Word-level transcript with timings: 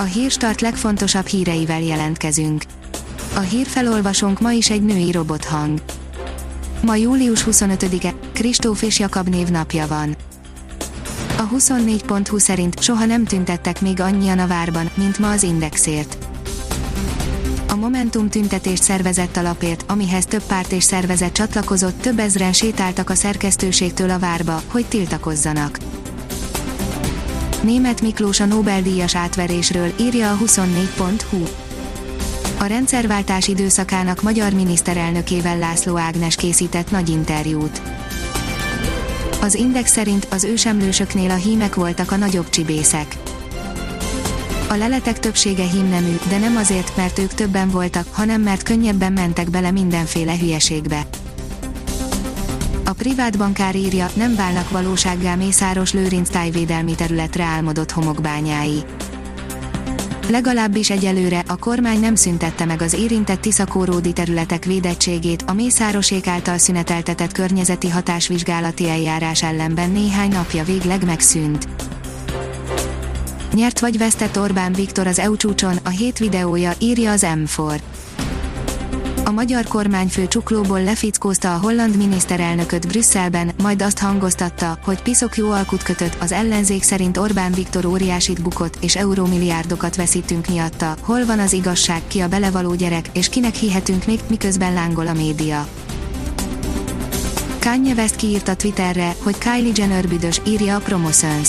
A 0.00 0.02
hírstart 0.02 0.60
legfontosabb 0.60 1.26
híreivel 1.26 1.82
jelentkezünk. 1.82 2.62
A 3.34 3.40
hírfelolvasónk 3.40 4.40
ma 4.40 4.52
is 4.52 4.70
egy 4.70 4.82
női 4.82 5.12
robothang. 5.12 5.82
Ma 6.82 6.94
július 6.94 7.44
25-e, 7.50 8.14
Kristóf 8.32 8.82
és 8.82 8.98
Jakab 8.98 9.28
névnapja 9.28 9.86
van. 9.86 10.16
A 11.36 11.48
24.20 11.48 12.38
szerint 12.38 12.82
soha 12.82 13.04
nem 13.04 13.24
tüntettek 13.24 13.80
még 13.80 14.00
annyian 14.00 14.38
a 14.38 14.46
várban, 14.46 14.90
mint 14.94 15.18
ma 15.18 15.30
az 15.30 15.42
Indexért. 15.42 16.18
A 17.68 17.74
Momentum 17.74 18.28
tüntetést 18.28 18.82
szervezett 18.82 19.36
alapért, 19.36 19.84
amihez 19.90 20.24
több 20.24 20.42
párt 20.42 20.72
és 20.72 20.84
szervezet 20.84 21.32
csatlakozott, 21.32 22.00
több 22.00 22.18
ezren 22.18 22.52
sétáltak 22.52 23.10
a 23.10 23.14
szerkesztőségtől 23.14 24.10
a 24.10 24.18
várba, 24.18 24.62
hogy 24.66 24.86
tiltakozzanak. 24.86 25.78
Német 27.62 28.00
Miklós 28.02 28.40
a 28.40 28.44
Nobel-díjas 28.44 29.16
átverésről, 29.16 29.92
írja 30.00 30.32
a 30.32 30.36
24.hu. 30.36 31.44
A 32.58 32.64
rendszerváltás 32.64 33.48
időszakának 33.48 34.22
magyar 34.22 34.52
miniszterelnökével 34.52 35.58
László 35.58 35.96
Ágnes 35.96 36.36
készített 36.36 36.90
nagy 36.90 37.08
interjút. 37.08 37.82
Az 39.40 39.54
Index 39.54 39.90
szerint 39.90 40.26
az 40.30 40.44
ősemlősöknél 40.44 41.30
a 41.30 41.34
hímek 41.34 41.74
voltak 41.74 42.12
a 42.12 42.16
nagyobb 42.16 42.48
csibészek. 42.48 43.16
A 44.68 44.74
leletek 44.74 45.18
többsége 45.18 45.64
hímnemű, 45.64 46.14
de 46.28 46.38
nem 46.38 46.56
azért, 46.56 46.96
mert 46.96 47.18
ők 47.18 47.34
többen 47.34 47.70
voltak, 47.70 48.06
hanem 48.10 48.40
mert 48.40 48.62
könnyebben 48.62 49.12
mentek 49.12 49.50
bele 49.50 49.70
mindenféle 49.70 50.38
hülyeségbe. 50.38 51.06
A 52.88 52.92
privát 52.92 53.38
bankár 53.38 53.76
írja, 53.76 54.10
nem 54.14 54.34
válnak 54.34 54.70
valósággá 54.70 55.34
Mészáros 55.34 55.92
Lőrinc 55.92 56.28
tájvédelmi 56.28 56.94
területre 56.94 57.44
álmodott 57.44 57.90
homokbányái. 57.90 58.82
Legalábbis 60.28 60.90
egyelőre 60.90 61.44
a 61.46 61.56
kormány 61.56 62.00
nem 62.00 62.14
szüntette 62.14 62.64
meg 62.64 62.82
az 62.82 62.92
érintett 62.92 63.40
Tiszakóródi 63.40 64.12
területek 64.12 64.64
védettségét, 64.64 65.44
a 65.46 65.52
Mészárosék 65.52 66.26
által 66.26 66.58
szüneteltetett 66.58 67.32
környezeti 67.32 67.88
hatásvizsgálati 67.88 68.88
eljárás 68.88 69.42
ellenben 69.42 69.90
néhány 69.90 70.30
napja 70.30 70.64
végleg 70.64 71.04
megszűnt. 71.04 71.68
Nyert 73.54 73.80
vagy 73.80 73.98
vesztett 73.98 74.38
Orbán 74.38 74.72
Viktor 74.72 75.06
az 75.06 75.18
EU 75.18 75.36
csúcson, 75.36 75.76
a 75.84 75.88
hét 75.88 76.18
videója, 76.18 76.72
írja 76.78 77.10
az 77.10 77.26
M4. 77.26 77.80
A 79.28 79.30
magyar 79.30 79.64
kormányfő 79.64 80.28
csuklóból 80.28 80.82
lefickózta 80.82 81.54
a 81.54 81.58
holland 81.58 81.96
miniszterelnököt 81.96 82.88
Brüsszelben, 82.88 83.50
majd 83.62 83.82
azt 83.82 83.98
hangoztatta, 83.98 84.78
hogy 84.84 85.02
piszok 85.02 85.36
jó 85.36 85.50
alkut 85.50 85.82
kötött, 85.82 86.16
az 86.20 86.32
ellenzék 86.32 86.82
szerint 86.82 87.16
Orbán 87.16 87.52
Viktor 87.52 87.84
óriásit 87.84 88.42
bukott, 88.42 88.76
és 88.80 88.96
eurómilliárdokat 88.96 89.96
veszítünk 89.96 90.46
miatta, 90.46 90.96
hol 91.00 91.24
van 91.24 91.38
az 91.38 91.52
igazság, 91.52 92.02
ki 92.06 92.20
a 92.20 92.28
belevaló 92.28 92.74
gyerek, 92.74 93.10
és 93.12 93.28
kinek 93.28 93.54
hihetünk 93.54 94.06
még, 94.06 94.20
miközben 94.28 94.72
lángol 94.72 95.06
a 95.06 95.12
média. 95.12 95.68
Kanye 97.60 97.94
West 97.94 98.16
kiírta 98.16 98.56
Twitterre, 98.56 99.14
hogy 99.22 99.38
Kylie 99.38 99.72
Jenner 99.74 100.08
büdös, 100.08 100.40
írja 100.46 100.76
a 100.76 100.80
Promotions. 100.80 101.48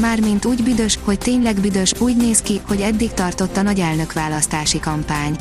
Mármint 0.00 0.44
úgy 0.44 0.62
büdös, 0.62 0.98
hogy 1.02 1.18
tényleg 1.18 1.60
büdös, 1.60 1.92
úgy 1.98 2.16
néz 2.16 2.40
ki, 2.40 2.60
hogy 2.66 2.80
eddig 2.80 3.12
tartott 3.12 3.56
a 3.56 3.62
nagy 3.62 3.80
elnökválasztási 3.80 4.80
kampány. 4.80 5.36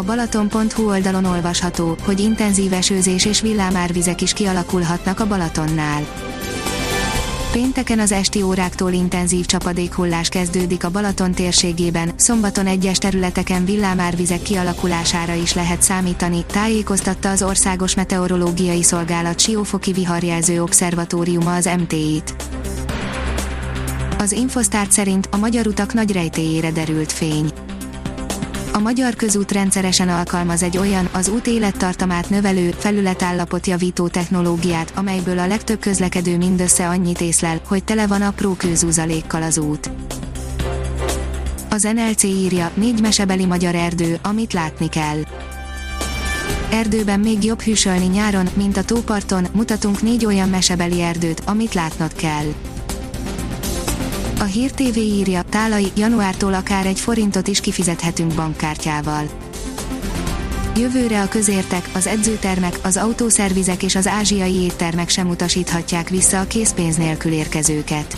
A 0.00 0.02
Balaton.hu 0.02 0.88
oldalon 0.88 1.24
olvasható, 1.24 1.96
hogy 2.02 2.20
intenzív 2.20 2.72
esőzés 2.72 3.24
és 3.24 3.40
villámárvizek 3.40 4.20
is 4.20 4.32
kialakulhatnak 4.32 5.20
a 5.20 5.26
Balatonnál. 5.26 6.06
Pénteken 7.52 7.98
az 7.98 8.12
esti 8.12 8.42
óráktól 8.42 8.92
intenzív 8.92 9.46
csapadékhullás 9.46 10.28
kezdődik 10.28 10.84
a 10.84 10.90
Balaton 10.90 11.32
térségében, 11.32 12.12
szombaton 12.16 12.66
egyes 12.66 12.98
területeken 12.98 13.64
villámárvizek 13.64 14.42
kialakulására 14.42 15.34
is 15.34 15.54
lehet 15.54 15.82
számítani, 15.82 16.44
tájékoztatta 16.46 17.30
az 17.30 17.42
Országos 17.42 17.94
Meteorológiai 17.94 18.82
Szolgálat 18.82 19.40
Siófoki 19.40 19.92
Viharjelző 19.92 20.62
Obszervatóriuma 20.62 21.54
az 21.54 21.70
MT-t. 21.78 22.34
Az 24.18 24.32
Infosztárt 24.32 24.92
szerint 24.92 25.28
a 25.30 25.36
magyar 25.36 25.66
utak 25.66 25.92
nagy 25.92 26.12
rejtélyére 26.12 26.70
derült 26.70 27.12
fény. 27.12 27.52
Magyar 28.82 29.14
közút 29.14 29.52
rendszeresen 29.52 30.08
alkalmaz 30.08 30.62
egy 30.62 30.78
olyan, 30.78 31.08
az 31.12 31.28
út 31.28 31.46
élettartamát 31.46 32.30
növelő, 32.30 32.74
felületállapot 32.78 33.66
javító 33.66 34.08
technológiát, 34.08 34.92
amelyből 34.94 35.38
a 35.38 35.46
legtöbb 35.46 35.78
közlekedő 35.78 36.36
mindössze 36.36 36.88
annyit 36.88 37.20
észlel, 37.20 37.60
hogy 37.66 37.84
tele 37.84 38.06
van 38.06 38.22
apró 38.22 38.54
kőzúzalékkal 38.54 39.42
az 39.42 39.58
út. 39.58 39.90
Az 41.70 41.82
NLC 41.82 42.22
írja, 42.22 42.70
négy 42.74 43.00
mesebeli 43.00 43.44
magyar 43.44 43.74
erdő, 43.74 44.18
amit 44.22 44.52
látni 44.52 44.88
kell. 44.88 45.18
Erdőben 46.70 47.20
még 47.20 47.44
jobb 47.44 47.60
hűsölni 47.60 48.06
nyáron, 48.06 48.48
mint 48.54 48.76
a 48.76 48.84
tóparton, 48.84 49.46
mutatunk 49.52 50.02
négy 50.02 50.24
olyan 50.24 50.48
mesebeli 50.48 51.00
erdőt, 51.00 51.42
amit 51.46 51.74
látnod 51.74 52.12
kell. 52.12 52.46
A 54.40 54.44
Hír 54.44 54.70
TV 54.70 54.96
írja, 54.96 55.42
Tálai, 55.42 55.92
januártól 55.96 56.54
akár 56.54 56.86
egy 56.86 57.00
forintot 57.00 57.48
is 57.48 57.60
kifizethetünk 57.60 58.34
bankkártyával. 58.34 59.24
Jövőre 60.76 61.20
a 61.20 61.28
közértek, 61.28 61.88
az 61.94 62.06
edzőtermek, 62.06 62.78
az 62.82 62.96
autószervizek 62.96 63.82
és 63.82 63.94
az 63.94 64.06
ázsiai 64.06 64.54
éttermek 64.54 65.08
sem 65.08 65.28
utasíthatják 65.28 66.08
vissza 66.08 66.40
a 66.40 66.46
készpénz 66.46 66.96
nélkül 66.96 67.32
érkezőket. 67.32 68.16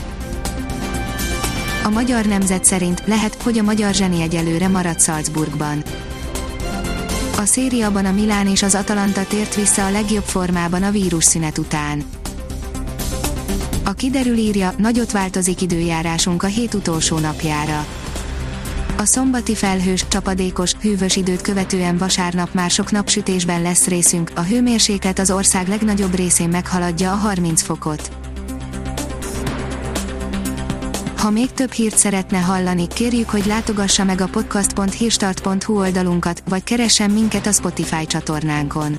A 1.84 1.88
magyar 1.88 2.24
nemzet 2.24 2.64
szerint 2.64 3.02
lehet, 3.06 3.42
hogy 3.42 3.58
a 3.58 3.62
magyar 3.62 3.94
zseni 3.94 4.22
egyelőre 4.22 4.68
marad 4.68 5.00
Salzburgban. 5.00 5.82
A 7.38 7.44
szériaban 7.44 8.04
a 8.04 8.12
Milán 8.12 8.46
és 8.46 8.62
az 8.62 8.74
Atalanta 8.74 9.24
tért 9.26 9.54
vissza 9.54 9.86
a 9.86 9.90
legjobb 9.90 10.24
formában 10.24 10.82
a 10.82 10.90
vírusszünet 10.90 11.58
után. 11.58 12.04
A 13.84 13.92
kiderül 13.92 14.36
írja, 14.36 14.72
nagyot 14.78 15.12
változik 15.12 15.60
időjárásunk 15.60 16.42
a 16.42 16.46
hét 16.46 16.74
utolsó 16.74 17.18
napjára. 17.18 17.86
A 18.96 19.04
szombati 19.04 19.54
felhős, 19.54 20.04
csapadékos, 20.08 20.72
hűvös 20.80 21.16
időt 21.16 21.40
követően 21.40 21.96
vasárnap 21.96 22.54
már 22.54 22.70
sok 22.70 22.90
napsütésben 22.90 23.62
lesz 23.62 23.86
részünk, 23.86 24.30
a 24.34 24.40
hőmérséklet 24.40 25.18
az 25.18 25.30
ország 25.30 25.68
legnagyobb 25.68 26.14
részén 26.14 26.48
meghaladja 26.48 27.12
a 27.12 27.16
30 27.16 27.62
fokot. 27.62 28.12
Ha 31.16 31.30
még 31.30 31.52
több 31.52 31.72
hírt 31.72 31.96
szeretne 31.96 32.38
hallani, 32.38 32.86
kérjük, 32.88 33.30
hogy 33.30 33.46
látogassa 33.46 34.04
meg 34.04 34.20
a 34.20 34.28
podcast.hírstart.hu 34.28 35.78
oldalunkat, 35.78 36.42
vagy 36.48 36.64
keressen 36.64 37.10
minket 37.10 37.46
a 37.46 37.52
Spotify 37.52 38.06
csatornánkon 38.06 38.98